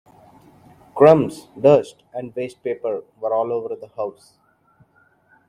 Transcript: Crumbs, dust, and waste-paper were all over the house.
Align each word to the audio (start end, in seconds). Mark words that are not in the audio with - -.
Crumbs, 0.95 1.49
dust, 1.55 2.01
and 2.11 2.33
waste-paper 2.33 3.03
were 3.19 3.33
all 3.35 3.53
over 3.53 3.75
the 3.75 3.89
house. 3.89 4.33